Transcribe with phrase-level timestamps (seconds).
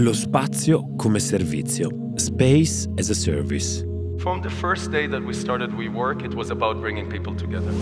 [0.00, 1.88] Lo spazio come servizio.
[2.14, 3.84] Space as a service.
[4.18, 7.72] From the first day that we started WeWork, it was about bringing people together.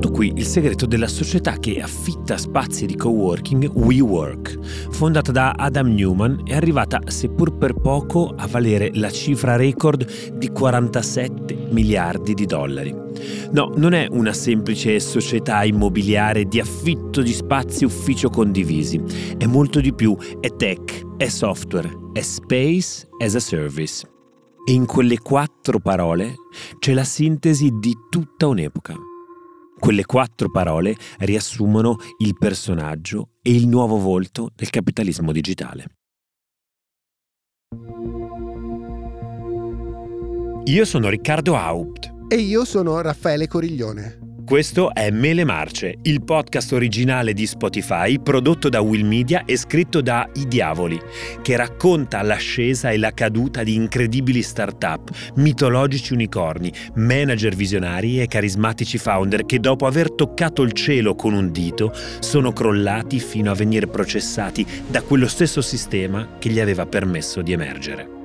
[0.00, 4.88] Tutto qui il segreto della società che affitta spazi di coworking WeWork.
[4.88, 10.48] Fondata da Adam Newman, è arrivata, seppur per poco, a valere la cifra record di
[10.48, 12.96] 47 miliardi di dollari.
[13.52, 18.98] No, non è una semplice società immobiliare di affitto di spazi ufficio condivisi.
[19.36, 24.08] È molto di più, è tech, è software, è space as a service.
[24.64, 26.36] E in quelle quattro parole
[26.78, 29.08] c'è la sintesi di tutta un'epoca.
[29.80, 35.86] Quelle quattro parole riassumono il personaggio e il nuovo volto del capitalismo digitale.
[40.64, 42.12] Io sono Riccardo Haupt.
[42.28, 44.19] E io sono Raffaele Coriglione.
[44.50, 50.00] Questo è Mele Marce, il podcast originale di Spotify prodotto da Will Media e scritto
[50.00, 51.00] da I Diavoli,
[51.40, 58.98] che racconta l'ascesa e la caduta di incredibili start-up, mitologici unicorni, manager visionari e carismatici
[58.98, 63.86] founder che dopo aver toccato il cielo con un dito sono crollati fino a venire
[63.86, 68.19] processati da quello stesso sistema che gli aveva permesso di emergere.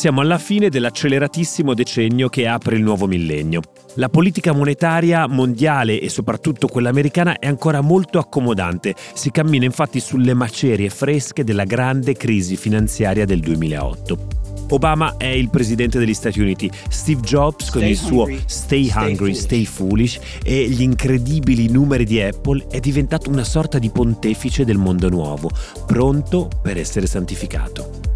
[0.00, 3.60] Siamo alla fine dell'acceleratissimo decennio che apre il nuovo millennio.
[3.96, 10.00] La politica monetaria mondiale e soprattutto quella americana è ancora molto accomodante, si cammina infatti
[10.00, 14.28] sulle macerie fresche della grande crisi finanziaria del 2008.
[14.70, 19.66] Obama è il presidente degli Stati Uniti, Steve Jobs con il suo Stay Hungry, Stay
[19.66, 25.10] Foolish e gli incredibili numeri di Apple è diventato una sorta di pontefice del mondo
[25.10, 25.50] nuovo,
[25.84, 28.10] pronto per essere santificato.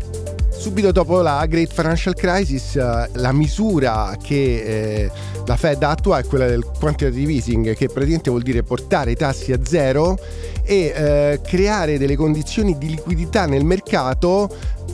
[0.65, 5.11] Subito dopo la Great Financial Crisis, eh, la misura che eh,
[5.45, 9.53] la Fed attua è quella del quantitative easing, che praticamente vuol dire portare i tassi
[9.53, 10.17] a zero
[10.63, 14.49] e eh, creare delle condizioni di liquidità nel mercato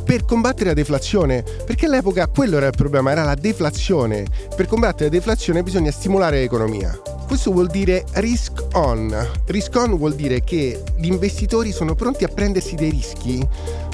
[0.04, 4.26] per combattere la deflazione, perché all'epoca quello era il problema, era la deflazione.
[4.56, 7.19] Per combattere la deflazione bisogna stimolare l'economia.
[7.30, 9.16] Questo vuol dire risk on.
[9.46, 13.40] Risk on vuol dire che gli investitori sono pronti a prendersi dei rischi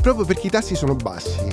[0.00, 1.46] proprio perché i tassi sono bassi.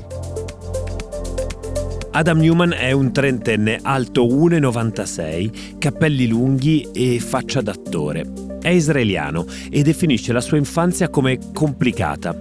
[2.11, 8.52] Adam Newman è un trentenne alto 1,96, capelli lunghi e faccia d'attore.
[8.63, 12.33] È israeliano e definisce la sua infanzia come complicata.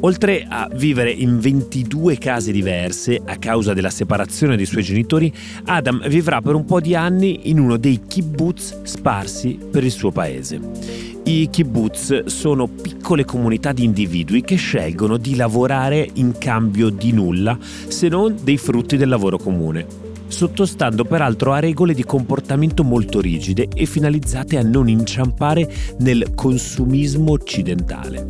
[0.00, 5.30] Oltre a vivere in 22 case diverse a causa della separazione dei suoi genitori,
[5.66, 10.10] Adam vivrà per un po' di anni in uno dei kibbutz sparsi per il suo
[10.10, 10.58] paese.
[11.24, 17.58] I kibbutz sono piccole comunità di individui che scelgono di lavorare in cambio di nulla
[17.60, 20.05] se non dei frutti del lavoro comune
[20.36, 25.66] sottostando peraltro a regole di comportamento molto rigide e finalizzate a non inciampare
[26.00, 28.26] nel consumismo occidentale.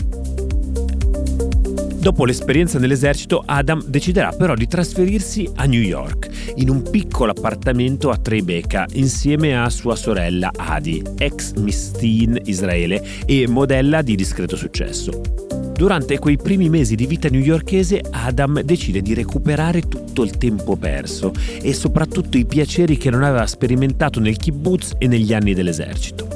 [1.98, 8.10] Dopo l'esperienza nell'esercito, Adam deciderà però di trasferirsi a New York, in un piccolo appartamento
[8.10, 14.54] a Tribeca, insieme a sua sorella Adi, ex Miss Teen Israele e modella di discreto
[14.54, 15.45] successo.
[15.76, 21.32] Durante quei primi mesi di vita newyorkese Adam decide di recuperare tutto il tempo perso
[21.60, 26.28] e soprattutto i piaceri che non aveva sperimentato nel kibbutz e negli anni dell'esercito.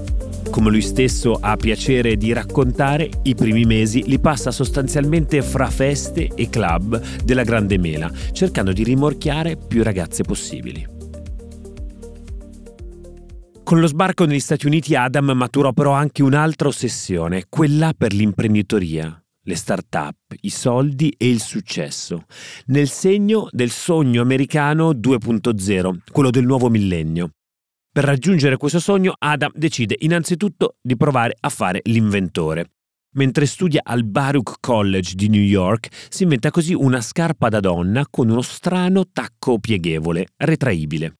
[0.51, 6.29] Come lui stesso ha piacere di raccontare, i primi mesi li passa sostanzialmente fra feste
[6.35, 10.87] e club della Grande Mela, cercando di rimorchiare più ragazze possibili.
[13.63, 19.20] Con lo sbarco negli Stati Uniti Adam maturò però anche un'altra ossessione, quella per l'imprenditoria
[19.43, 22.25] le start-up, i soldi e il successo,
[22.67, 27.31] nel segno del sogno americano 2.0, quello del nuovo millennio.
[27.93, 32.71] Per raggiungere questo sogno, Adam decide innanzitutto di provare a fare l'inventore.
[33.15, 38.07] Mentre studia al Baruch College di New York, si inventa così una scarpa da donna
[38.09, 41.15] con uno strano tacco pieghevole, retraibile.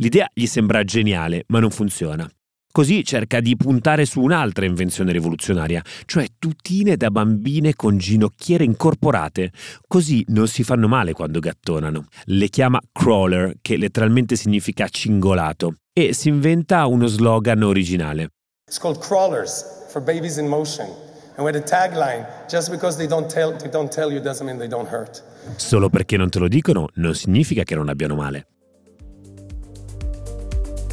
[0.00, 2.30] L'idea gli sembra geniale, ma non funziona.
[2.72, 9.52] Così cerca di puntare su un'altra invenzione rivoluzionaria, cioè tutine da bambine con ginocchiere incorporate.
[9.86, 12.06] Così non si fanno male quando gattonano.
[12.24, 18.30] Le chiama crawler, che letteralmente significa cingolato, e si inventa uno slogan originale.
[18.66, 20.86] It's called crawlers for babies in motion.
[21.36, 24.56] And with a tagline, just because they don't tell, they don't tell you doesn't mean
[24.56, 25.22] they don't hurt.
[25.56, 28.46] Solo perché non te lo dicono non significa che non abbiano male.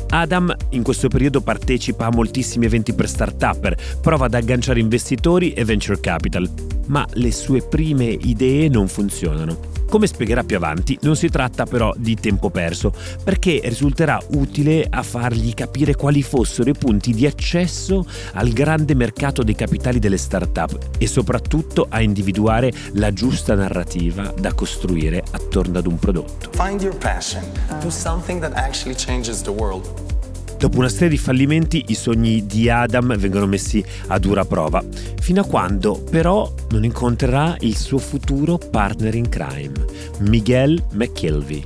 [0.09, 5.63] Adam in questo periodo partecipa a moltissimi eventi per start-up, prova ad agganciare investitori e
[5.65, 6.49] venture capital,
[6.87, 9.78] ma le sue prime idee non funzionano.
[9.89, 12.93] Come spiegherà più avanti, non si tratta però di tempo perso,
[13.23, 19.41] perché risulterà utile a fargli capire quali fossero i punti di accesso al grande mercato
[19.41, 25.87] dei capitali delle start-up e soprattutto a individuare la giusta narrativa da costruire attorno ad
[25.87, 26.51] un prodotto.
[26.51, 27.41] Find your passion.
[27.81, 30.18] Do something that actually changes the world.
[30.59, 34.83] Dopo una serie di fallimenti i sogni di Adam vengono messi a dura prova,
[35.21, 39.71] fino a quando però non incontrerà il suo futuro partner in crime,
[40.19, 41.63] Miguel McKelvey.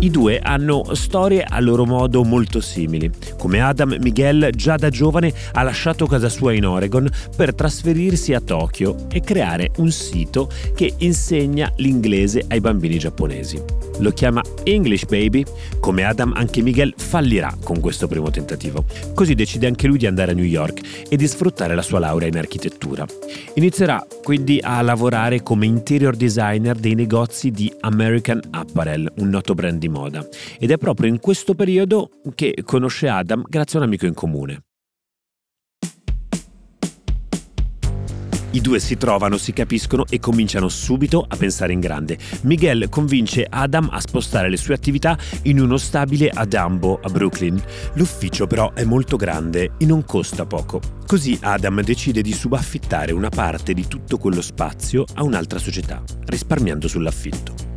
[0.00, 3.10] I due hanno storie a loro modo molto simili.
[3.38, 8.40] Come Adam, Miguel già da giovane ha lasciato casa sua in Oregon per trasferirsi a
[8.40, 13.60] Tokyo e creare un sito che insegna l'inglese ai bambini giapponesi.
[13.98, 15.44] Lo chiama English Baby.
[15.80, 18.84] Come Adam, anche Miguel fallirà con questo primo tentativo.
[19.14, 22.28] Così decide anche lui di andare a New York e di sfruttare la sua laurea
[22.28, 23.06] in architettura.
[23.54, 29.78] Inizierà quindi a lavorare come interior designer dei negozi di American Apparel, un noto brand
[29.78, 30.26] di moda.
[30.58, 34.62] Ed è proprio in questo periodo che conosce Adam grazie a un amico in comune.
[38.54, 42.16] I due si trovano, si capiscono e cominciano subito a pensare in grande.
[42.42, 47.60] Miguel convince Adam a spostare le sue attività in uno stabile a Dumbo, a Brooklyn.
[47.94, 50.80] L'ufficio però è molto grande e non costa poco.
[51.04, 56.86] Così Adam decide di subaffittare una parte di tutto quello spazio a un'altra società, risparmiando
[56.86, 57.73] sull'affitto.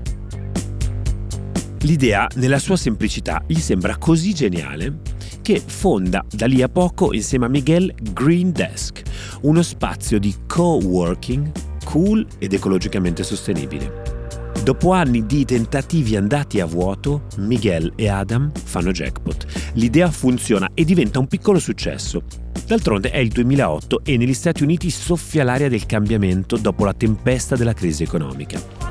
[1.82, 5.00] L'idea, nella sua semplicità, gli sembra così geniale
[5.42, 9.02] che fonda da lì a poco insieme a Miguel Green Desk,
[9.42, 11.52] uno spazio di co-working
[11.86, 14.16] cool ed ecologicamente sostenibile.
[14.62, 19.72] Dopo anni di tentativi andati a vuoto, Miguel e Adam fanno jackpot.
[19.76, 22.24] L'idea funziona e diventa un piccolo successo.
[22.66, 27.56] D'altronde è il 2008 e negli Stati Uniti soffia l'aria del cambiamento dopo la tempesta
[27.56, 28.87] della crisi economica.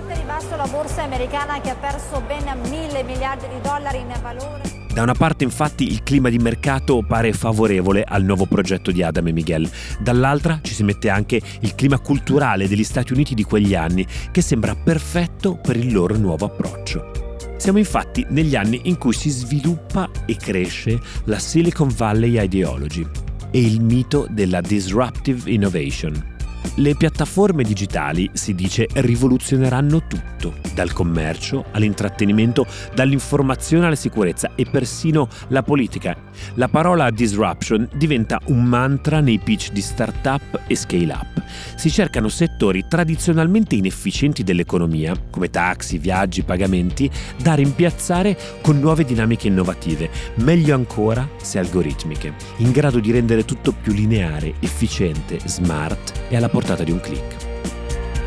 [0.66, 4.62] La borsa americana che ha perso ben mille miliardi di dollari in valore.
[4.92, 9.28] Da una parte infatti il clima di mercato pare favorevole al nuovo progetto di Adam
[9.28, 9.70] e Miguel,
[10.00, 14.40] dall'altra ci si mette anche il clima culturale degli Stati Uniti di quegli anni che
[14.40, 17.36] sembra perfetto per il loro nuovo approccio.
[17.58, 23.06] Siamo infatti negli anni in cui si sviluppa e cresce la Silicon Valley Ideology
[23.52, 26.34] e il mito della disruptive innovation
[26.74, 35.28] le piattaforme digitali, si dice, rivoluzioneranno tutto, dal commercio all'intrattenimento, dall'informazione alla sicurezza e persino
[35.48, 36.16] la politica.
[36.54, 41.42] La parola disruption diventa un mantra nei pitch di start-up e scale-up.
[41.76, 47.10] Si cercano settori tradizionalmente inefficienti dell'economia, come taxi, viaggi, pagamenti,
[47.40, 53.72] da rimpiazzare con nuove dinamiche innovative, meglio ancora se algoritmiche, in grado di rendere tutto
[53.72, 57.44] più lineare, efficiente, smart e alla portata di un click.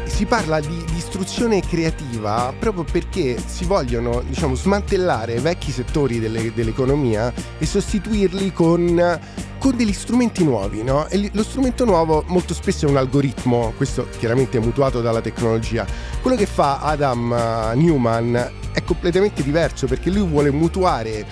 [0.05, 6.53] Si parla di, di istruzione creativa proprio perché si vogliono diciamo, smantellare vecchi settori delle,
[6.53, 9.19] dell'economia e sostituirli con,
[9.57, 10.83] con degli strumenti nuovi.
[10.83, 11.07] No?
[11.07, 15.87] E lo strumento nuovo molto spesso è un algoritmo, questo chiaramente è mutuato dalla tecnologia.
[16.21, 21.25] Quello che fa Adam uh, Newman è completamente diverso perché lui vuole mutuare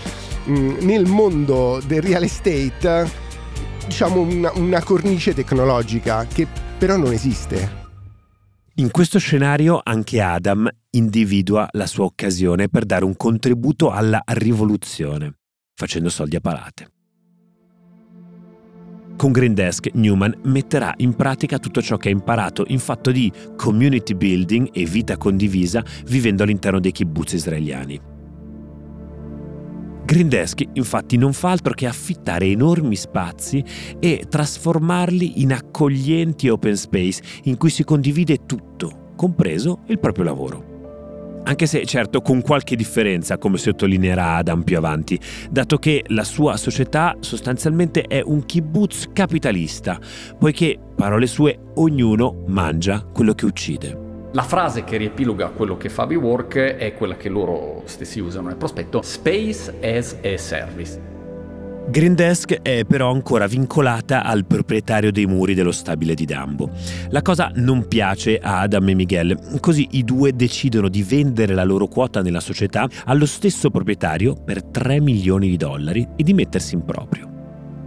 [0.46, 3.26] mh, mm, nel mondo del real estate
[3.86, 7.86] diciamo una, una cornice tecnologica che però non esiste.
[8.76, 15.38] In questo scenario anche Adam individua la sua occasione per dare un contributo alla rivoluzione,
[15.74, 16.92] facendo soldi a palate.
[19.16, 23.32] Con Green Desk, Newman metterà in pratica tutto ciò che ha imparato in fatto di
[23.56, 28.17] community building e vita condivisa vivendo all'interno dei kibbutz israeliani.
[30.08, 33.62] Green Desk infatti non fa altro che affittare enormi spazi
[34.00, 41.42] e trasformarli in accoglienti open space in cui si condivide tutto, compreso il proprio lavoro.
[41.44, 45.20] Anche se certo con qualche differenza, come sottolineerà Adam più avanti,
[45.52, 50.00] dato che la sua società sostanzialmente è un kibbutz capitalista,
[50.40, 54.07] poiché, parole sue, ognuno mangia quello che uccide.
[54.34, 58.58] La frase che riepiloga quello che fa WeWork è quella che loro stessi usano nel
[58.58, 61.16] prospetto, Space as a Service.
[61.90, 66.70] Green Desk è però ancora vincolata al proprietario dei muri dello stabile di Dumbo.
[67.12, 71.64] La cosa non piace a Adam e Miguel, così i due decidono di vendere la
[71.64, 76.76] loro quota nella società allo stesso proprietario per 3 milioni di dollari e di mettersi
[76.76, 77.27] in proprio.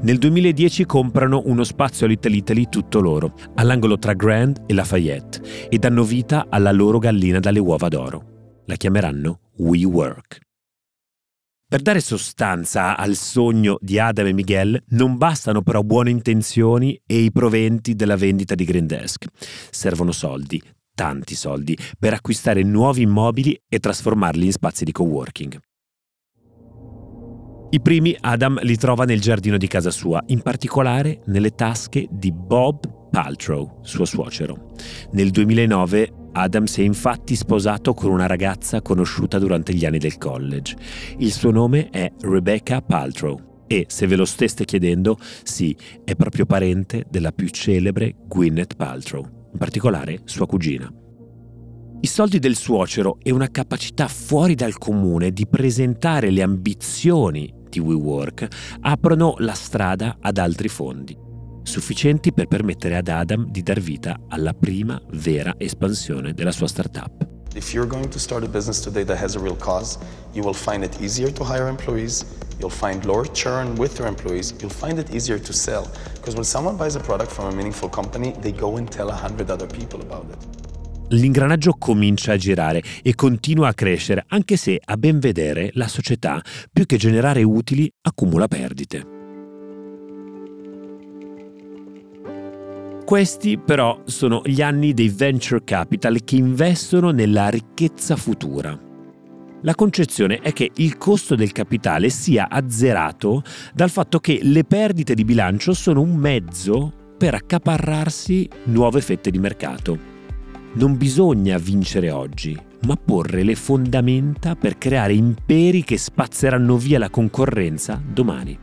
[0.03, 5.77] Nel 2010 comprano uno spazio all'Italy Italy tutto loro, all'angolo tra Grand e Lafayette, e
[5.77, 8.63] danno vita alla loro gallina dalle uova d'oro.
[8.65, 10.39] La chiameranno WeWork.
[11.69, 17.19] Per dare sostanza al sogno di Adam e Miguel non bastano però buone intenzioni e
[17.19, 19.27] i proventi della vendita di Green Desk.
[19.71, 20.61] Servono soldi,
[20.95, 25.61] tanti soldi per acquistare nuovi immobili e trasformarli in spazi di coworking.
[27.73, 32.33] I primi Adam li trova nel giardino di casa sua, in particolare nelle tasche di
[32.33, 34.73] Bob Paltrow, suo suocero.
[35.13, 40.19] Nel 2009 Adam si è infatti sposato con una ragazza conosciuta durante gli anni del
[40.19, 40.77] college.
[41.19, 46.47] Il suo nome è Rebecca Paltrow e, se ve lo steste chiedendo, sì, è proprio
[46.47, 49.23] parente della più celebre Gwyneth Paltrow,
[49.53, 50.93] in particolare sua cugina.
[52.03, 57.79] I soldi del suocero e una capacità fuori dal comune di presentare le ambizioni di
[57.79, 58.47] WeWork
[58.83, 61.17] aprono la strada ad altri fondi,
[61.63, 67.29] sufficienti per permettere ad Adam di dar vita alla prima vera espansione della sua startup.
[67.55, 69.99] If you're going to start a business today that has a real cause,
[70.35, 72.25] you will find it easier to hire employees,
[72.59, 75.89] you'll find lower churn with your employees, you'll find it easier to sell.
[76.15, 79.17] Because when someone buys a product from a meaningful company, they go and tell a
[79.17, 80.60] hundred other people about it
[81.11, 86.43] l'ingranaggio comincia a girare e continua a crescere, anche se a ben vedere la società,
[86.73, 89.19] più che generare utili, accumula perdite.
[93.05, 98.79] Questi però sono gli anni dei venture capital che investono nella ricchezza futura.
[99.63, 103.43] La concezione è che il costo del capitale sia azzerato
[103.75, 109.39] dal fatto che le perdite di bilancio sono un mezzo per accaparrarsi nuove fette di
[109.39, 110.10] mercato.
[110.73, 117.11] Non bisogna vincere oggi, ma porre le fondamenta per creare imperi che spazzeranno via la
[117.11, 118.57] concorrenza domani.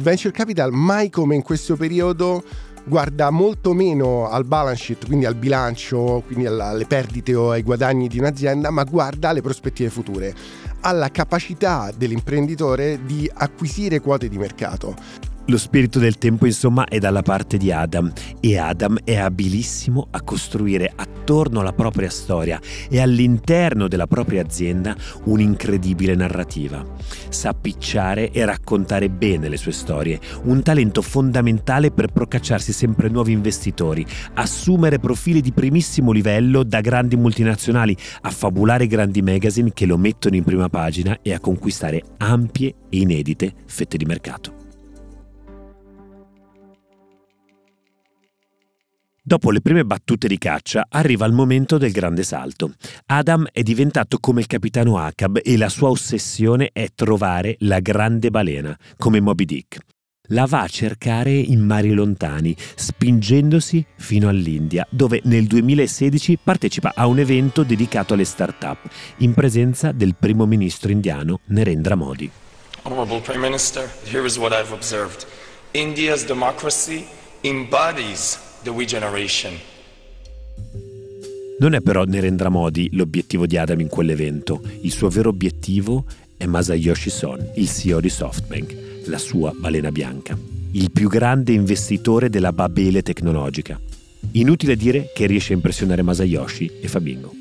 [0.00, 2.42] Venture Capital mai come in questo periodo
[2.84, 8.08] guarda molto meno al balance sheet, quindi al bilancio, quindi alle perdite o ai guadagni
[8.08, 10.34] di un'azienda, ma guarda alle prospettive future,
[10.80, 14.96] alla capacità dell'imprenditore di acquisire quote di mercato.
[15.46, 20.22] Lo spirito del tempo insomma è dalla parte di Adam e Adam è abilissimo a
[20.22, 24.94] costruire attorno alla propria storia e all'interno della propria azienda
[25.24, 26.84] un'incredibile narrativa.
[27.28, 33.32] Sa picciare e raccontare bene le sue storie, un talento fondamentale per procacciarsi sempre nuovi
[33.32, 40.36] investitori, assumere profili di primissimo livello da grandi multinazionali, affabulare grandi magazine che lo mettono
[40.36, 44.61] in prima pagina e a conquistare ampie e inedite fette di mercato.
[49.24, 52.72] Dopo le prime battute di caccia arriva il momento del grande salto.
[53.06, 58.30] Adam è diventato come il capitano Acab e la sua ossessione è trovare la grande
[58.30, 59.78] balena, come Moby Dick.
[60.30, 67.06] La va a cercare in mari lontani, spingendosi fino all'India, dove nel 2016 partecipa a
[67.06, 68.88] un evento dedicato alle start-up,
[69.18, 72.28] in presenza del primo ministro indiano Narendra Modi.
[72.82, 75.26] Honorable Prime Minister, here is what I've observed.
[75.70, 77.06] India's democracy
[77.42, 79.52] embodies the We Generation.
[81.58, 84.62] Non è però Narendra Modi l'obiettivo di Adam in quell'evento.
[84.82, 86.04] Il suo vero obiettivo
[86.36, 90.36] è Masayoshi Son, il CEO di SoftBank, la sua balena bianca,
[90.72, 93.80] il più grande investitore della Babele tecnologica.
[94.32, 97.32] Inutile dire che riesce a impressionare Masayoshi e fa bingo.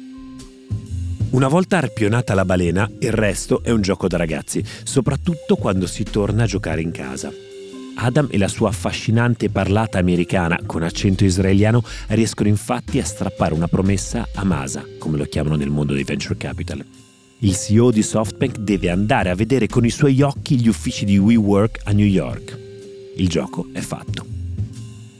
[1.32, 6.04] Una volta arpionata la balena, il resto è un gioco da ragazzi, soprattutto quando si
[6.04, 7.32] torna a giocare in casa.
[7.96, 13.68] Adam e la sua affascinante parlata americana con accento israeliano riescono infatti a strappare una
[13.68, 16.84] promessa a Masa, come lo chiamano nel mondo dei venture capital.
[17.40, 21.18] Il CEO di SoftBank deve andare a vedere con i suoi occhi gli uffici di
[21.18, 22.58] WeWork a New York.
[23.16, 24.31] Il gioco è fatto.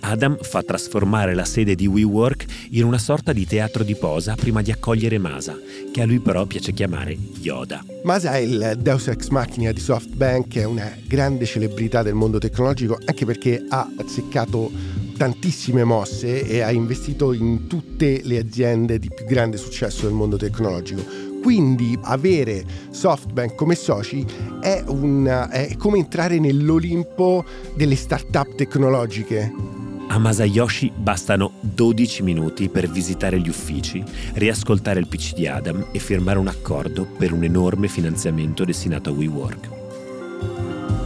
[0.02, 4.62] Adam fa trasformare la sede di WeWork in una sorta di teatro di posa prima
[4.62, 5.58] di accogliere Masa,
[5.92, 7.84] che a lui però piace chiamare Yoda.
[8.04, 12.98] Masa è il Deus Ex Machina di SoftBank, è una grande celebrità del mondo tecnologico,
[13.06, 14.72] anche perché ha azzeccato
[15.18, 20.36] tantissime mosse e ha investito in tutte le aziende di più grande successo del mondo
[20.36, 21.30] tecnologico.
[21.42, 24.26] Quindi avere SoftBank come soci
[24.62, 27.44] è, un, è come entrare nell'Olimpo
[27.76, 29.80] delle start-up tecnologiche
[30.12, 34.04] a Masayoshi bastano 12 minuti per visitare gli uffici,
[34.34, 39.14] riascoltare il PC di Adam e firmare un accordo per un enorme finanziamento destinato a
[39.14, 39.70] WeWork.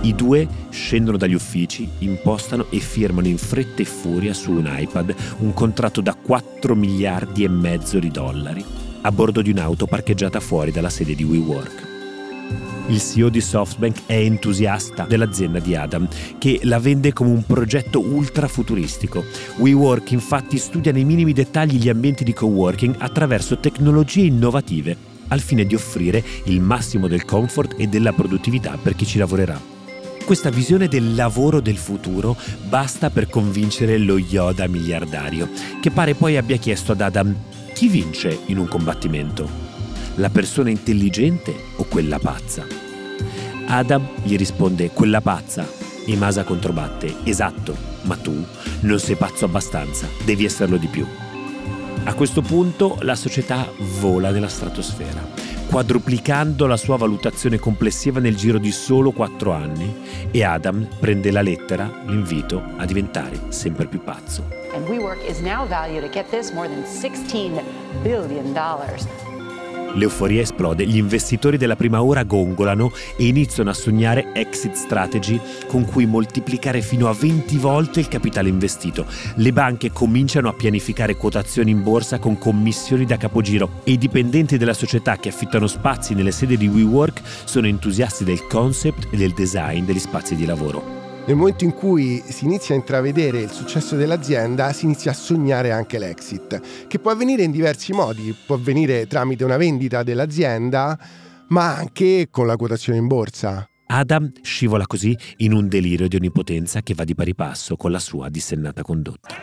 [0.01, 5.15] I due scendono dagli uffici, impostano e firmano in fretta e furia su un iPad
[5.37, 8.65] un contratto da 4 miliardi e mezzo di dollari
[9.01, 11.94] a bordo di un'auto parcheggiata fuori dalla sede di WeWork.
[12.87, 17.99] Il CEO di SoftBank è entusiasta dell'azienda di Adam, che la vende come un progetto
[17.99, 19.23] ultra futuristico.
[19.57, 24.95] WeWork infatti studia nei minimi dettagli gli ambienti di coworking attraverso tecnologie innovative,
[25.29, 29.59] al fine di offrire il massimo del comfort e della produttività per chi ci lavorerà.
[30.23, 32.37] Questa visione del lavoro del futuro
[32.67, 35.49] basta per convincere lo Yoda miliardario,
[35.81, 37.35] che pare poi abbia chiesto ad Adam
[37.73, 39.64] chi vince in un combattimento?
[40.17, 42.65] La persona intelligente o quella pazza?
[43.67, 45.67] Adam gli risponde quella pazza
[46.05, 48.45] e Masa controbatte esatto, ma tu
[48.81, 51.05] non sei pazzo abbastanza, devi esserlo di più.
[52.05, 53.69] A questo punto la società
[53.99, 55.27] vola nella stratosfera,
[55.67, 59.93] quadruplicando la sua valutazione complessiva nel giro di solo quattro anni
[60.31, 64.47] e Adam prende la lettera, l'invito a diventare sempre più pazzo.
[64.73, 67.61] And WeWork is now valued at get this more than 16
[68.01, 69.05] billion dollars.
[69.95, 75.85] L'euforia esplode, gli investitori della prima ora gongolano e iniziano a sognare exit strategy con
[75.85, 79.05] cui moltiplicare fino a 20 volte il capitale investito.
[79.35, 84.57] Le banche cominciano a pianificare quotazioni in borsa con commissioni da capogiro e i dipendenti
[84.57, 89.33] della società che affittano spazi nelle sedi di WeWork sono entusiasti del concept e del
[89.33, 90.94] design degli spazi di lavoro.
[91.27, 95.71] Nel momento in cui si inizia a intravedere il successo dell'azienda, si inizia a sognare
[95.71, 100.95] anche l'exit, che può avvenire in diversi modi, può avvenire tramite una vendita dell'azienda,
[101.47, 103.67] ma anche con la quotazione in borsa.
[103.87, 107.99] Adam scivola così in un delirio di onnipotenza che va di pari passo con la
[107.99, 109.35] sua dissennata condotta.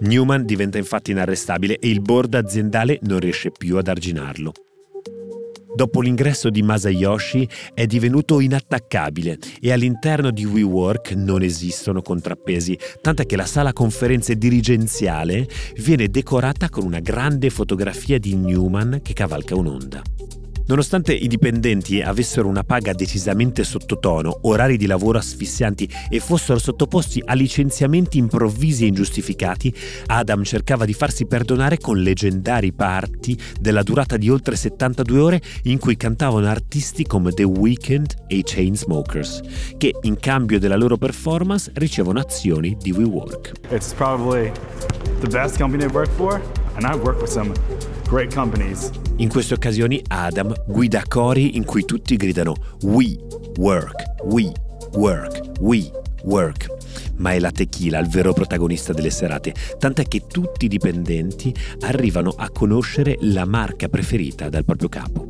[0.00, 4.52] Newman diventa infatti inarrestabile e il board aziendale non riesce più ad arginarlo.
[5.74, 13.26] Dopo l'ingresso di Masayoshi è divenuto inattaccabile e all'interno di WeWork non esistono contrappesi, tant'è
[13.26, 19.54] che la sala conferenze dirigenziale viene decorata con una grande fotografia di Newman che cavalca
[19.54, 20.02] un'onda.
[20.66, 27.22] Nonostante i dipendenti avessero una paga decisamente sottotono, orari di lavoro asfissianti e fossero sottoposti
[27.24, 29.72] a licenziamenti improvvisi e ingiustificati,
[30.06, 35.78] Adam cercava di farsi perdonare con leggendari party della durata di oltre 72 ore in
[35.78, 39.42] cui cantavano artisti come The Weeknd e i Chainsmokers,
[39.78, 43.52] che in cambio della loro performance ricevono azioni di WeWork.
[43.70, 44.50] It's probably
[45.20, 46.42] the best company I've worked for
[46.74, 47.52] and I've worked with some.
[49.16, 53.16] In queste occasioni Adam guida cori in cui tutti gridano We
[53.56, 54.52] work, we
[54.92, 55.90] work, we
[56.22, 56.66] work.
[57.16, 62.32] Ma è la tequila il vero protagonista delle serate, tant'è che tutti i dipendenti arrivano
[62.36, 65.26] a conoscere la marca preferita dal proprio capo.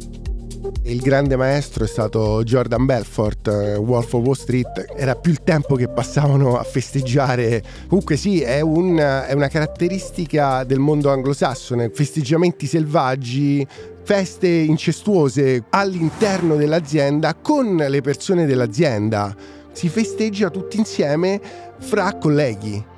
[0.89, 4.93] Il grande maestro è stato Jordan Belfort, eh, Wolf of Wall Street.
[4.95, 7.61] Era più il tempo che passavano a festeggiare.
[7.89, 11.91] Comunque sì, è, un, è una caratteristica del mondo anglosassone.
[11.91, 13.67] Festeggiamenti selvaggi,
[14.05, 19.35] feste incestuose all'interno dell'azienda con le persone dell'azienda.
[19.73, 21.41] Si festeggia tutti insieme
[21.81, 22.95] fra colleghi.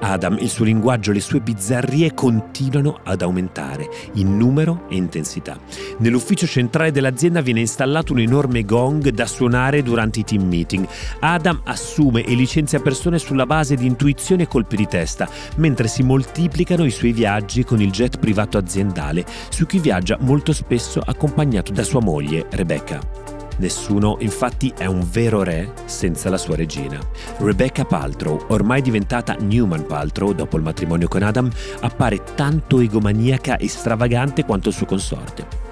[0.00, 5.58] Adam, il suo linguaggio, le sue bizzarrie continuano ad aumentare in numero e intensità.
[5.98, 10.86] Nell'ufficio centrale dell'azienda viene installato un enorme gong da suonare durante i team meeting.
[11.20, 16.02] Adam assume e licenzia persone sulla base di intuizione e colpi di testa, mentre si
[16.02, 21.72] moltiplicano i suoi viaggi con il jet privato aziendale, su cui viaggia molto spesso accompagnato
[21.72, 23.27] da sua moglie, Rebecca.
[23.58, 26.98] Nessuno infatti è un vero re senza la sua regina.
[27.38, 33.68] Rebecca Paltrow, ormai diventata Newman Paltrow dopo il matrimonio con Adam, appare tanto egomaniaca e
[33.68, 35.66] stravagante quanto il suo consorte.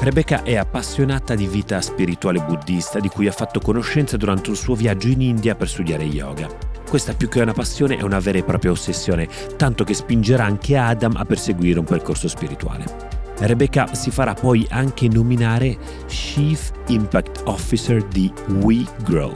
[0.00, 4.76] Rebecca è appassionata di vita spirituale buddista di cui ha fatto conoscenza durante un suo
[4.76, 6.48] viaggio in India per studiare yoga.
[6.88, 10.76] Questa più che una passione è una vera e propria ossessione, tanto che spingerà anche
[10.76, 13.17] Adam a perseguire un percorso spirituale.
[13.40, 19.32] Rebecca si farà poi anche nominare Chief Impact Officer di WeGrow,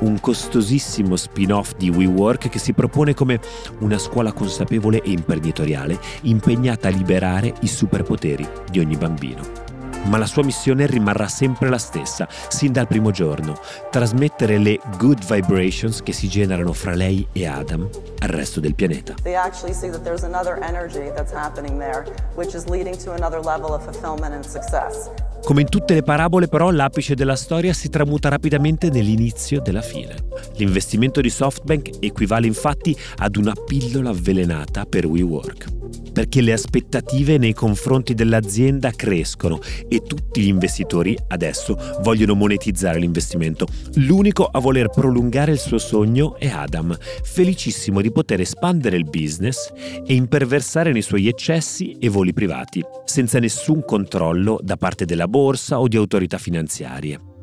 [0.00, 3.40] un costosissimo spin-off di WeWork che si propone come
[3.80, 9.63] una scuola consapevole e imprenditoriale impegnata a liberare i superpoteri di ogni bambino
[10.04, 13.58] ma la sua missione rimarrà sempre la stessa, sin dal primo giorno,
[13.90, 17.88] trasmettere le good vibrations che si generano fra lei e Adam
[18.18, 19.14] al resto del pianeta.
[19.22, 23.40] They actually see that there's another energy that's happening there, which is leading to another
[23.44, 25.10] level of fulfillment and success.
[25.44, 30.14] Come in tutte le parabole però l'apice della storia si tramuta rapidamente nell'inizio della fine.
[30.56, 35.83] L'investimento di SoftBank equivale infatti ad una pillola avvelenata per WeWork
[36.14, 43.66] perché le aspettative nei confronti dell'azienda crescono e tutti gli investitori adesso vogliono monetizzare l'investimento.
[43.96, 49.72] L'unico a voler prolungare il suo sogno è Adam, felicissimo di poter espandere il business
[50.06, 55.80] e imperversare nei suoi eccessi e voli privati, senza nessun controllo da parte della borsa
[55.80, 57.33] o di autorità finanziarie.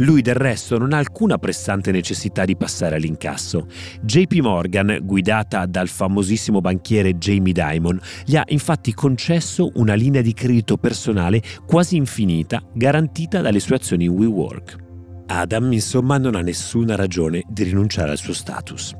[0.00, 3.66] Lui del resto non ha alcuna pressante necessità di passare all'incasso.
[4.02, 10.32] JP Morgan, guidata dal famosissimo banchiere Jamie Dimon, gli ha infatti concesso una linea di
[10.32, 14.88] credito personale quasi infinita garantita dalle sue azioni in WeWork.
[15.26, 18.94] Adam insomma non ha nessuna ragione di rinunciare al suo status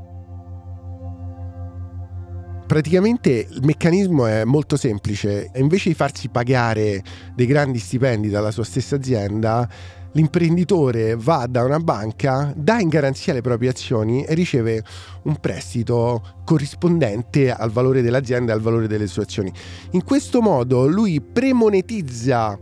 [2.70, 5.50] praticamente il meccanismo è molto semplice.
[5.56, 7.02] Invece di farsi pagare
[7.34, 9.68] dei grandi stipendi dalla sua stessa azienda,
[10.12, 14.82] l'imprenditore va da una banca, dà in garanzia le proprie azioni e riceve
[15.22, 19.52] un prestito corrispondente al valore dell'azienda e al valore delle sue azioni.
[19.90, 22.58] In questo modo lui premonetizza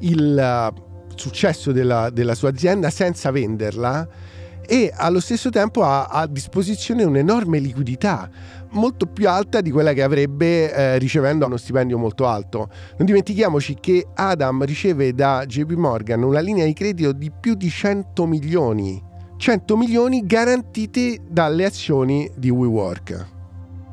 [0.00, 0.72] il
[1.14, 4.08] successo della, della sua azienda senza venderla
[4.66, 8.30] e allo stesso tempo ha a disposizione un'enorme liquidità
[8.74, 12.68] molto più alta di quella che avrebbe eh, ricevendo uno stipendio molto alto.
[12.98, 17.68] Non dimentichiamoci che Adam riceve da JP Morgan una linea di credito di più di
[17.68, 19.02] 100 milioni.
[19.36, 23.32] 100 milioni garantiti dalle azioni di WeWork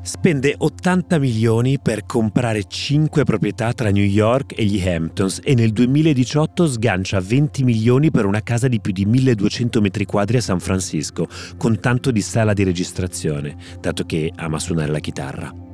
[0.02, 5.72] spende 80 milioni per comprare 5 proprietà tra New York e gli Hamptons e nel
[5.72, 10.60] 2018 sgancia 20 milioni per una casa di più di 1200 metri quadri a San
[10.60, 15.71] Francisco, con tanto di sala di registrazione, dato che ama suonare la chitarra.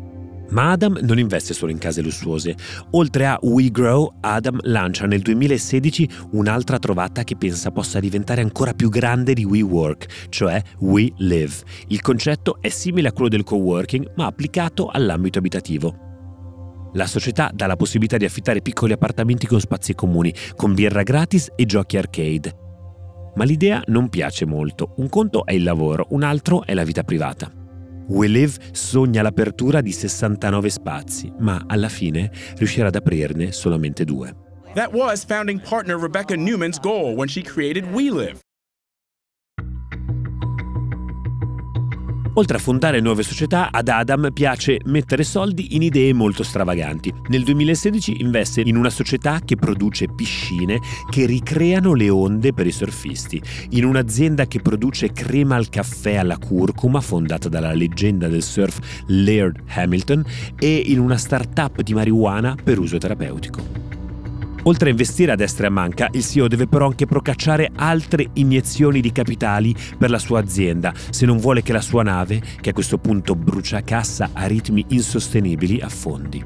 [0.51, 2.57] Ma Adam non investe solo in case lussuose.
[2.93, 8.89] Oltre a WeGrow, Adam lancia nel 2016 un'altra trovata che pensa possa diventare ancora più
[8.89, 11.55] grande di WeWork, cioè WeLive.
[11.89, 16.07] Il concetto è simile a quello del coworking, ma applicato all'ambito abitativo.
[16.95, 21.53] La società dà la possibilità di affittare piccoli appartamenti con spazi comuni, con birra gratis
[21.55, 22.67] e giochi arcade.
[23.35, 24.95] Ma l'idea non piace molto.
[24.97, 27.58] Un conto è il lavoro, un altro è la vita privata.
[28.09, 34.35] WeLive sogna l'apertura di 69 spazi, ma alla fine riuscirà ad aprirne solamente due.
[34.75, 38.41] That was founding partner Rebecca Newman's goal when she created WeLive.
[42.39, 47.13] Oltre a fondare nuove società, ad Adam piace mettere soldi in idee molto stravaganti.
[47.31, 50.79] Nel 2016 investe in una società che produce piscine
[51.11, 56.39] che ricreano le onde per i surfisti, in un'azienda che produce crema al caffè alla
[56.39, 60.25] curcuma fondata dalla leggenda del surf Laird Hamilton
[60.61, 63.98] e in una start-up di marijuana per uso terapeutico.
[64.69, 68.29] Oltre a investire a destra e a manca, il CEO deve però anche procacciare altre
[68.35, 72.69] iniezioni di capitali per la sua azienda, se non vuole che la sua nave, che
[72.69, 76.45] a questo punto brucia cassa a ritmi insostenibili, affondi.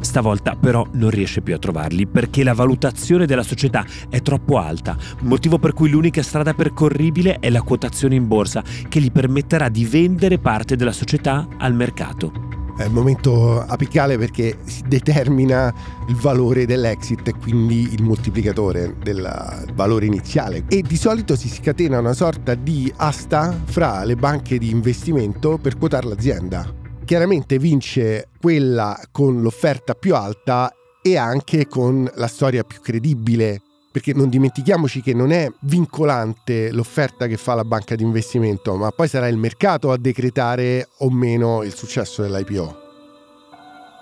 [0.00, 4.96] Stavolta però non riesce più a trovarli perché la valutazione della società è troppo alta,
[5.20, 9.84] motivo per cui l'unica strada percorribile è la quotazione in borsa che gli permetterà di
[9.84, 12.47] vendere parte della società al mercato
[12.78, 15.74] è il momento apicale perché si determina
[16.08, 21.98] il valore dell'exit e quindi il moltiplicatore del valore iniziale e di solito si scatena
[21.98, 26.72] una sorta di asta fra le banche di investimento per quotare l'azienda.
[27.04, 33.62] Chiaramente vince quella con l'offerta più alta e anche con la storia più credibile
[33.98, 38.92] perché non dimentichiamoci che non è vincolante l'offerta che fa la banca di investimento, ma
[38.92, 42.86] poi sarà il mercato a decretare o meno il successo dell'IPO.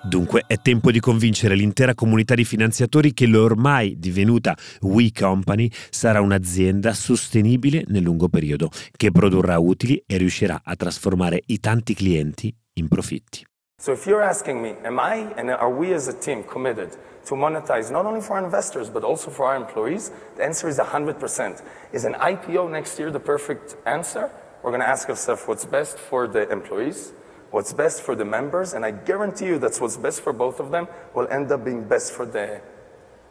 [0.02, 6.20] Dunque è tempo di convincere l'intera comunità di finanziatori che l'ormai divenuta We Company sarà
[6.20, 12.54] un'azienda sostenibile nel lungo periodo, che produrrà utili e riuscirà a trasformare i tanti clienti
[12.74, 13.44] in profitti.
[13.82, 17.34] So if you're asking me, am I and are we as a team committed to
[17.34, 20.10] monetize not only for our investors but also for our employees?
[20.36, 21.62] The answer is 100%.
[21.92, 24.30] Is an IPO next year the perfect answer?
[24.62, 27.12] We're going to ask ourselves what's best for the employees,
[27.50, 30.70] what's best for the members, and I guarantee you that's what's best for both of
[30.70, 32.60] them will end up being best for the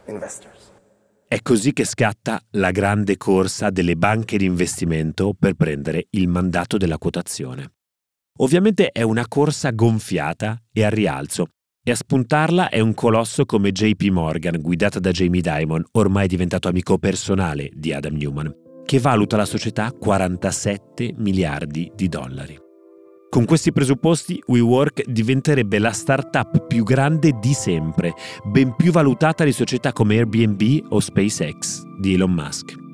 [0.06, 0.72] investors.
[1.28, 6.76] È così che scatta la grande corsa delle banche di investimento per prendere il mandato
[6.76, 7.72] della quotazione.
[8.38, 11.48] Ovviamente è una corsa gonfiata e a rialzo,
[11.88, 16.66] e a spuntarla è un colosso come JP Morgan, guidata da Jamie Dimon, ormai diventato
[16.66, 18.52] amico personale di Adam Newman,
[18.84, 22.58] che valuta la società 47 miliardi di dollari.
[23.28, 29.52] Con questi presupposti, WeWork diventerebbe la startup più grande di sempre, ben più valutata di
[29.52, 32.85] società come Airbnb o SpaceX di Elon Musk.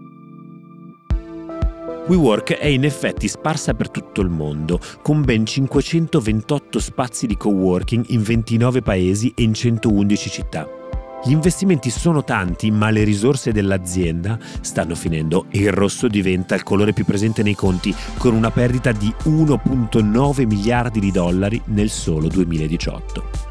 [2.04, 8.06] WeWork è in effetti sparsa per tutto il mondo, con ben 528 spazi di coworking
[8.08, 10.68] in 29 paesi e in 111 città.
[11.24, 16.64] Gli investimenti sono tanti, ma le risorse dell'azienda stanno finendo e il rosso diventa il
[16.64, 22.26] colore più presente nei conti, con una perdita di 1.9 miliardi di dollari nel solo
[22.26, 23.50] 2018.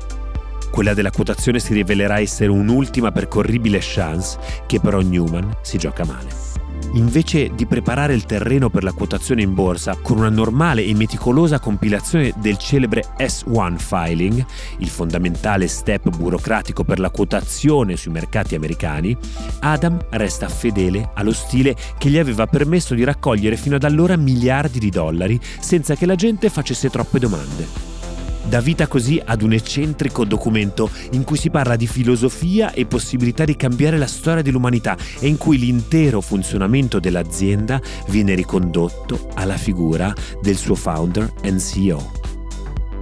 [0.70, 6.51] Quella della quotazione si rivelerà essere un'ultima percorribile chance che però Newman si gioca male.
[6.94, 11.60] Invece di preparare il terreno per la quotazione in borsa con una normale e meticolosa
[11.60, 14.46] compilazione del celebre S1 filing,
[14.80, 19.16] il fondamentale step burocratico per la quotazione sui mercati americani,
[19.60, 24.80] Adam resta fedele allo stile che gli aveva permesso di raccogliere fino ad allora miliardi
[24.80, 28.01] di dollari senza che la gente facesse troppe domande.
[28.44, 33.46] Dà vita così ad un eccentrico documento in cui si parla di filosofia e possibilità
[33.46, 40.14] di cambiare la storia dell'umanità e in cui l'intero funzionamento dell'azienda viene ricondotto alla figura
[40.42, 42.20] del suo founder and CEO.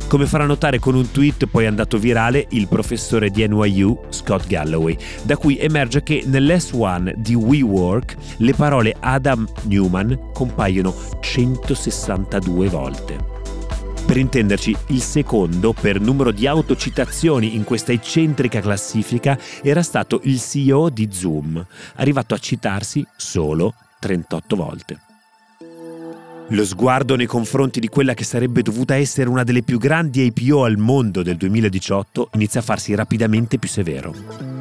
[0.09, 4.97] Come farà notare con un tweet poi andato virale il professore di NYU Scott Galloway,
[5.21, 13.28] da cui emerge che nell'S1 di WeWork le parole Adam Newman compaiono 162 volte.
[14.05, 20.39] Per intenderci, il secondo per numero di autocitazioni in questa eccentrica classifica era stato il
[20.39, 21.63] CEO di Zoom,
[21.95, 24.99] arrivato a citarsi solo 38 volte.
[26.51, 30.63] Lo sguardo nei confronti di quella che sarebbe dovuta essere una delle più grandi IPO
[30.63, 34.58] al mondo del 2018 inizia a farsi rapidamente più severo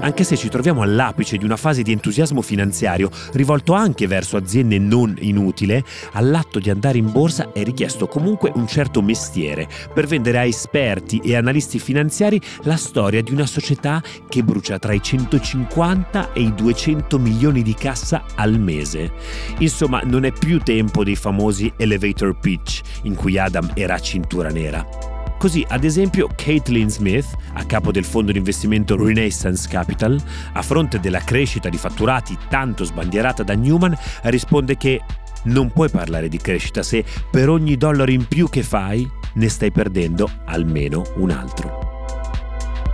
[0.00, 4.78] anche se ci troviamo all'apice di una fase di entusiasmo finanziario rivolto anche verso aziende
[4.78, 10.38] non inutile, all'atto di andare in borsa è richiesto comunque un certo mestiere per vendere
[10.38, 16.32] a esperti e analisti finanziari la storia di una società che brucia tra i 150
[16.32, 19.12] e i 200 milioni di cassa al mese.
[19.58, 24.50] Insomma, non è più tempo dei famosi elevator pitch in cui Adam era a cintura
[24.50, 25.17] nera.
[25.38, 30.20] Così, ad esempio, Caitlin Smith, a capo del fondo di investimento Renaissance Capital,
[30.52, 35.00] a fronte della crescita di fatturati tanto sbandierata da Newman, risponde che
[35.44, 39.70] non puoi parlare di crescita se per ogni dollaro in più che fai ne stai
[39.70, 41.88] perdendo almeno un altro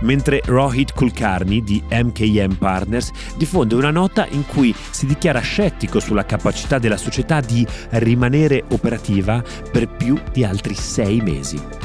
[0.01, 6.25] mentre Rohit Kulkarni di MKM Partners diffonde una nota in cui si dichiara scettico sulla
[6.25, 11.84] capacità della società di rimanere operativa per più di altri sei mesi.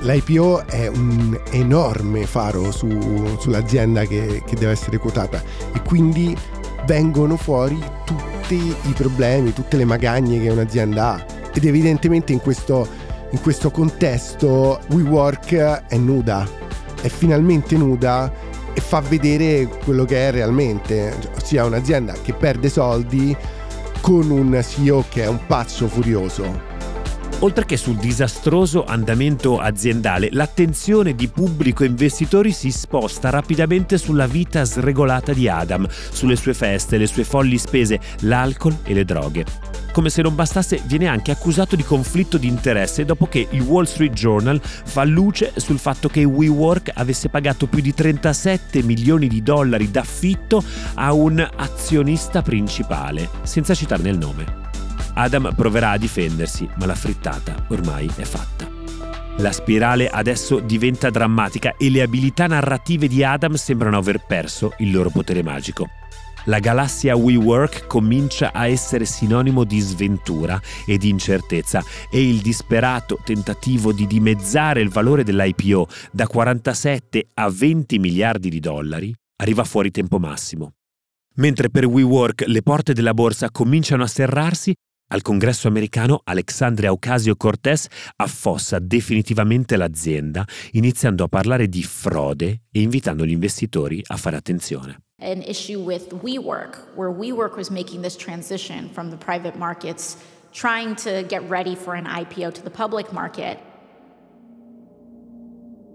[0.00, 5.42] L'IPO è un enorme faro su, sull'azienda che, che deve essere quotata
[5.74, 6.36] e quindi
[6.86, 11.26] vengono fuori tutti i problemi, tutte le magagne che un'azienda ha.
[11.52, 12.86] Ed evidentemente in questo,
[13.30, 16.46] in questo contesto WeWork è nuda,
[17.00, 18.32] è finalmente nuda
[18.72, 23.36] e fa vedere quello che è realmente, ossia un'azienda che perde soldi
[24.00, 26.75] con un CEO che è un pazzo furioso.
[27.40, 34.26] Oltre che sul disastroso andamento aziendale, l'attenzione di pubblico e investitori si sposta rapidamente sulla
[34.26, 39.44] vita sregolata di Adam, sulle sue feste, le sue folli spese, l'alcol e le droghe.
[39.92, 43.84] Come se non bastasse, viene anche accusato di conflitto di interesse dopo che il Wall
[43.84, 49.42] Street Journal fa luce sul fatto che WeWork avesse pagato più di 37 milioni di
[49.42, 50.62] dollari d'affitto
[50.94, 54.65] a un azionista principale, senza citarne il nome.
[55.18, 58.68] Adam proverà a difendersi, ma la frittata ormai è fatta.
[59.38, 64.90] La spirale adesso diventa drammatica e le abilità narrative di Adam sembrano aver perso il
[64.90, 65.88] loro potere magico.
[66.44, 73.18] La galassia WeWork comincia a essere sinonimo di sventura e di incertezza e il disperato
[73.24, 79.90] tentativo di dimezzare il valore dell'IPO da 47 a 20 miliardi di dollari arriva fuori
[79.90, 80.72] tempo massimo.
[81.36, 84.74] Mentre per WeWork le porte della borsa cominciano a serrarsi,
[85.08, 93.24] al congresso americano Alexandria Ocasio-Cortez affossa definitivamente l'azienda, iniziando a parlare di frode e invitando
[93.24, 94.98] gli investitori a fare attenzione.
[95.20, 100.16] An issue with WeWork, where WeWork was making this transition from the private markets,
[100.52, 103.58] trying to get ready for an IPO to the public market.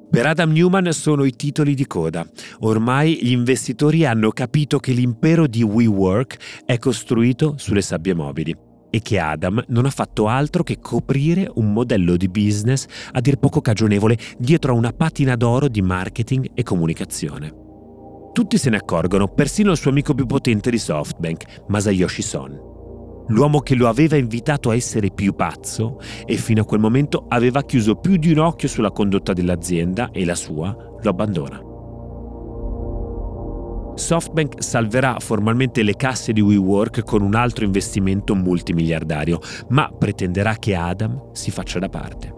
[0.10, 2.28] Per Adam Newman sono i titoli di coda.
[2.62, 9.02] Ormai gli investitori hanno capito che l'impero di WeWork è costruito sulle sabbie mobili e
[9.02, 13.62] che Adam non ha fatto altro che coprire un modello di business a dir poco
[13.62, 17.56] cagionevole dietro a una patina d'oro di marketing e comunicazione.
[18.34, 22.70] Tutti se ne accorgono, persino il suo amico più potente di SoftBank, Masayoshi Son.
[23.28, 27.64] L'uomo che lo aveva invitato a essere più pazzo e fino a quel momento aveva
[27.64, 31.71] chiuso più di un occhio sulla condotta dell'azienda e la sua lo abbandona.
[33.96, 40.76] SoftBank salverà formalmente le casse di WeWork con un altro investimento multimiliardario, ma pretenderà che
[40.76, 42.34] Adam si faccia da parte.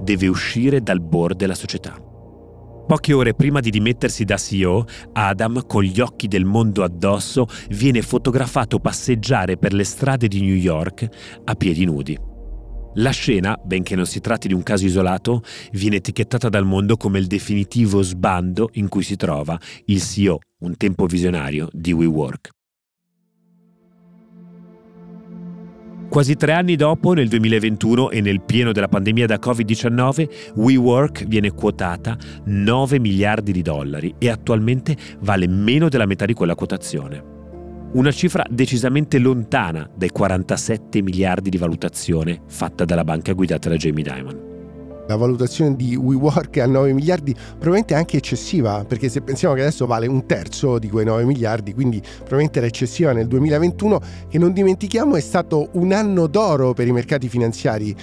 [0.00, 2.00] Deve uscire dal board della società.
[2.86, 8.00] Poche ore prima di dimettersi da CEO, Adam, con gli occhi del mondo addosso, viene
[8.00, 11.08] fotografato passeggiare per le strade di New York
[11.44, 12.25] a piedi nudi.
[12.98, 17.18] La scena, benché non si tratti di un caso isolato, viene etichettata dal mondo come
[17.18, 22.48] il definitivo sbando in cui si trova il CEO, un tempo visionario, di WeWork.
[26.08, 31.50] Quasi tre anni dopo, nel 2021 e nel pieno della pandemia da Covid-19, WeWork viene
[31.50, 37.35] quotata 9 miliardi di dollari e attualmente vale meno della metà di quella quotazione.
[37.96, 44.04] Una cifra decisamente lontana dai 47 miliardi di valutazione fatta dalla banca guidata da Jamie
[44.04, 45.04] Dimon.
[45.08, 49.62] La valutazione di WeWork a 9 miliardi probabilmente è anche eccessiva, perché se pensiamo che
[49.62, 54.36] adesso vale un terzo di quei 9 miliardi, quindi probabilmente era eccessiva nel 2021, che
[54.36, 57.96] non dimentichiamo è stato un anno d'oro per i mercati finanziari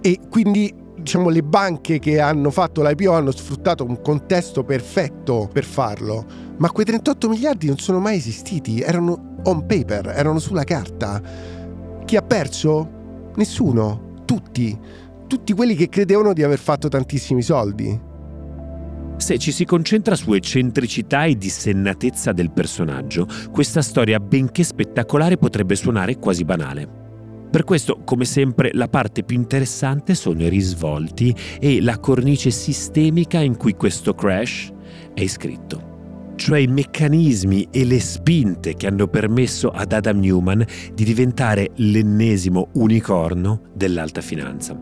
[0.00, 0.72] e quindi
[1.04, 6.24] diciamo le banche che hanno fatto l'IPO hanno sfruttato un contesto perfetto per farlo,
[6.56, 11.22] ma quei 38 miliardi non sono mai esistiti, erano on paper, erano sulla carta.
[12.04, 13.32] Chi ha perso?
[13.36, 14.78] Nessuno, tutti
[15.26, 18.00] tutti quelli che credevano di aver fatto tantissimi soldi.
[19.16, 25.76] Se ci si concentra su eccentricità e dissennatezza del personaggio, questa storia, benché spettacolare, potrebbe
[25.76, 27.03] suonare quasi banale.
[27.54, 33.38] Per questo, come sempre, la parte più interessante sono i risvolti e la cornice sistemica
[33.38, 34.72] in cui questo crash
[35.14, 35.92] è iscritto
[36.34, 42.70] cioè i meccanismi e le spinte che hanno permesso ad Adam Newman di diventare l'ennesimo
[42.72, 44.76] unicorno dell'alta finanza.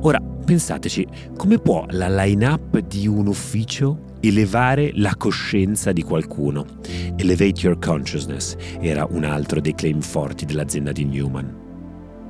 [0.00, 6.64] Ora, pensateci, come può la line-up di un ufficio elevare la coscienza di qualcuno?
[7.16, 11.61] Elevate your consciousness era un altro dei claim forti dell'azienda di Newman.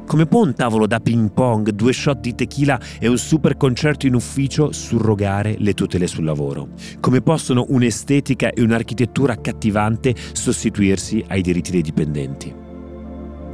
[0.06, 4.06] Come può un tavolo da ping pong, due shot di tequila e un super concerto
[4.06, 6.68] in ufficio surrogare le tutele sul lavoro?
[7.00, 12.61] Come possono un'estetica e un'architettura accattivante sostituirsi ai diritti dei dipendenti?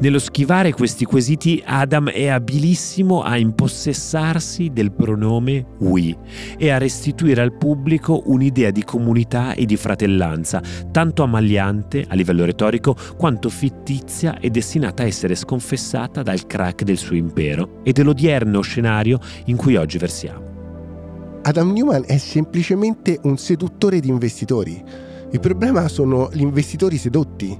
[0.00, 6.16] Nello schivare questi quesiti Adam è abilissimo a impossessarsi del pronome we
[6.56, 12.44] e a restituire al pubblico un'idea di comunità e di fratellanza, tanto ammagliante a livello
[12.44, 18.60] retorico quanto fittizia e destinata a essere sconfessata dal crack del suo impero e dell'odierno
[18.60, 21.40] scenario in cui oggi versiamo.
[21.42, 24.80] Adam Newman è semplicemente un seduttore di investitori.
[25.32, 27.58] Il problema sono gli investitori sedotti,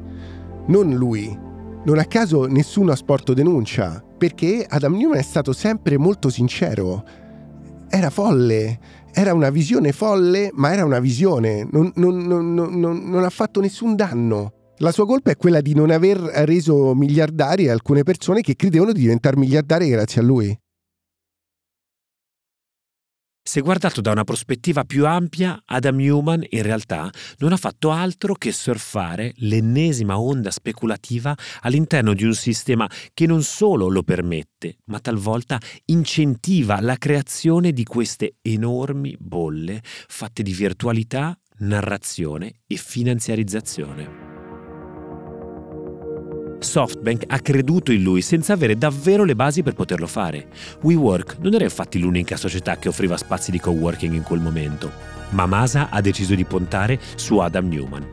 [0.68, 1.46] non lui.
[1.88, 7.03] Non a caso nessuno ha sporto denuncia, perché Adam Newman è stato sempre molto sincero.
[7.88, 8.79] Era folle,
[9.11, 13.96] era una visione folle, ma era una visione, non, non, non, non, ha fatto nessun
[13.96, 14.53] danno.
[14.81, 19.01] La sua colpa è quella di non aver reso miliardari alcune persone che credevano di
[19.01, 20.55] diventare miliardari grazie a lui.
[23.48, 28.34] Se guardato da una prospettiva più ampia, Adam Newman in realtà non ha fatto altro
[28.34, 35.00] che surfare l'ennesima onda speculativa all'interno di un sistema che non solo lo permette, ma
[35.00, 44.28] talvolta incentiva la creazione di queste enormi bolle fatte di virtualità, narrazione e finanziarizzazione.
[46.59, 50.49] SoftBank ha creduto in lui senza avere davvero le basi per poterlo fare.
[50.83, 54.90] WeWork non era infatti l'unica società che offriva spazi di coworking in quel momento,
[55.31, 58.07] ma Masa ha deciso di puntare su Adam Newman.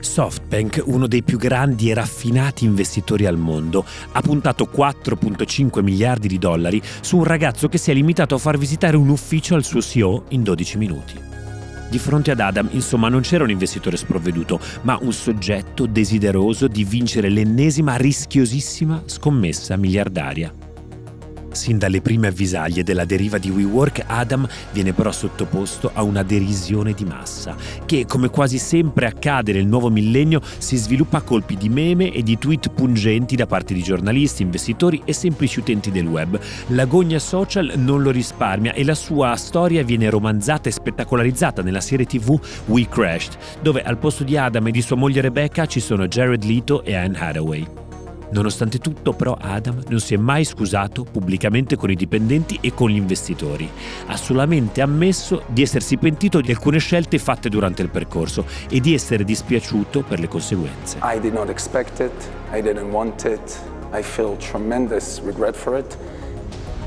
[0.00, 6.38] SoftBank, uno dei più grandi e raffinati investitori al mondo, ha puntato 4.5 miliardi di
[6.38, 9.80] dollari su un ragazzo che si è limitato a far visitare un ufficio al suo
[9.80, 11.27] CEO in 12 minuti.
[11.90, 16.84] Di fronte ad Adam, insomma, non c'era un investitore sprovveduto, ma un soggetto desideroso di
[16.84, 20.52] vincere l'ennesima rischiosissima scommessa miliardaria.
[21.58, 26.92] Sin dalle prime avvisaglie della deriva di WeWork, Adam viene però sottoposto a una derisione
[26.92, 31.68] di massa, che, come quasi sempre accade nel nuovo millennio, si sviluppa a colpi di
[31.68, 36.38] meme e di tweet pungenti da parte di giornalisti, investitori e semplici utenti del web.
[36.68, 42.06] L'agonia social non lo risparmia e la sua storia viene romanzata e spettacolarizzata nella serie
[42.06, 46.06] tv We Crashed, dove al posto di Adam e di sua moglie Rebecca ci sono
[46.06, 47.87] Jared Leto e Anne Hathaway.
[48.30, 52.90] Nonostante tutto, però, Adam non si è mai scusato pubblicamente con i dipendenti e con
[52.90, 53.68] gli investitori.
[54.06, 58.92] Ha solamente ammesso di essersi pentito di alcune scelte fatte durante il percorso e di
[58.92, 60.98] essere dispiaciuto per le conseguenze.
[61.02, 62.12] I did not expect it,
[62.52, 63.58] I didn't want it,
[63.92, 65.96] I feel tremendous regret for it.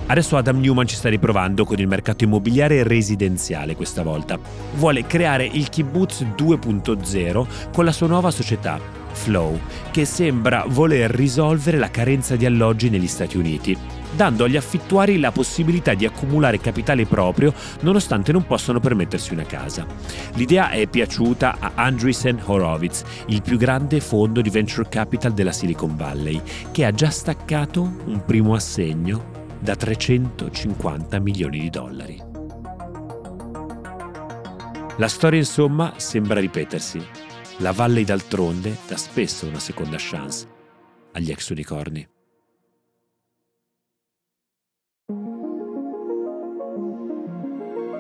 [0.08, 4.38] Adesso Adam Newman ci sta riprovando con il mercato immobiliare residenziale questa volta.
[4.76, 8.78] Vuole creare il kibbutz 2.0 con la sua nuova società,
[9.14, 9.60] Flow,
[9.92, 13.78] che sembra voler risolvere la carenza di alloggi negli Stati Uniti,
[14.16, 19.86] dando agli affittuari la possibilità di accumulare capitale proprio nonostante non possano permettersi una casa.
[20.34, 25.96] L'idea è piaciuta a Andreessen Horowitz, il più grande fondo di venture capital della Silicon
[25.96, 26.42] Valley,
[26.72, 32.22] che ha già staccato un primo assegno da 350 milioni di dollari.
[34.98, 37.30] La storia insomma sembra ripetersi
[37.62, 40.48] la valle d'altronde dà spesso una seconda chance
[41.12, 42.08] agli ex unicorni.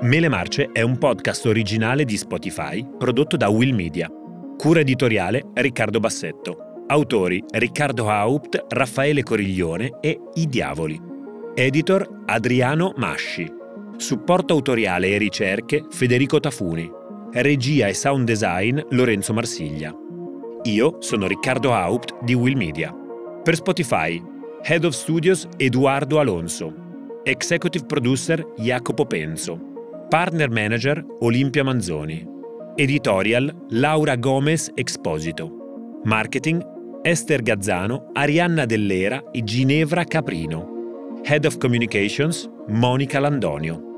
[0.01, 4.09] Mele Marce è un podcast originale di Spotify prodotto da Will Media.
[4.57, 6.85] Cura editoriale Riccardo Bassetto.
[6.87, 10.99] Autori Riccardo Haupt, Raffaele Coriglione e I Diavoli.
[11.53, 13.47] Editor Adriano Masci.
[13.97, 16.99] Supporto autoriale e ricerche Federico Tafuni.
[17.33, 19.95] Regia e sound design Lorenzo Marsiglia.
[20.63, 22.93] Io sono Riccardo Haupt di Will Media.
[23.41, 24.21] Per Spotify,
[24.61, 26.73] Head of Studios Eduardo Alonso.
[27.23, 29.57] Executive Producer Jacopo Penzo.
[30.09, 32.27] Partner Manager Olimpia Manzoni.
[32.75, 36.01] Editorial Laura Gomez Exposito.
[36.03, 36.61] Marketing
[37.01, 41.21] Esther Gazzano, Arianna Dell'Era e Ginevra Caprino.
[41.23, 43.90] Head of Communications Monica Landonio.